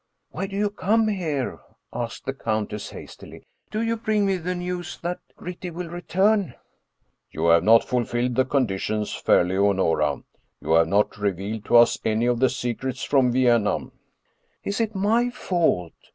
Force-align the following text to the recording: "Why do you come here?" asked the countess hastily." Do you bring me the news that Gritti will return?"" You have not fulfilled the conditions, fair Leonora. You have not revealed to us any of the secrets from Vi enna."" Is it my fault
"Why 0.31 0.47
do 0.47 0.55
you 0.55 0.71
come 0.71 1.09
here?" 1.09 1.59
asked 1.93 2.25
the 2.25 2.33
countess 2.33 2.89
hastily." 2.89 3.43
Do 3.69 3.83
you 3.83 3.95
bring 3.95 4.25
me 4.25 4.37
the 4.37 4.55
news 4.55 4.97
that 5.03 5.19
Gritti 5.37 5.69
will 5.69 5.89
return?"" 5.89 6.55
You 7.35 7.45
have 7.49 7.63
not 7.63 7.83
fulfilled 7.83 8.33
the 8.33 8.43
conditions, 8.45 9.13
fair 9.13 9.43
Leonora. 9.43 10.23
You 10.59 10.71
have 10.71 10.87
not 10.87 11.19
revealed 11.19 11.65
to 11.65 11.77
us 11.77 11.99
any 12.03 12.25
of 12.25 12.39
the 12.39 12.49
secrets 12.49 13.03
from 13.03 13.31
Vi 13.31 13.47
enna."" 13.47 13.91
Is 14.63 14.81
it 14.81 14.95
my 14.95 15.29
fault 15.29 15.93